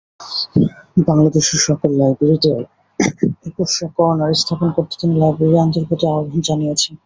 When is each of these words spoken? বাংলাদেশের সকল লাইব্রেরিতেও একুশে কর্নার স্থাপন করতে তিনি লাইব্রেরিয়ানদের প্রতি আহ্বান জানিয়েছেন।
বাংলাদেশের 1.07 1.59
সকল 1.67 1.89
লাইব্রেরিতেও 1.99 2.59
একুশে 3.47 3.85
কর্নার 3.97 4.39
স্থাপন 4.41 4.69
করতে 4.75 4.93
তিনি 5.01 5.13
লাইব্রেরিয়ানদের 5.17 5.83
প্রতি 5.87 6.05
আহ্বান 6.07 6.39
জানিয়েছেন। 6.47 6.93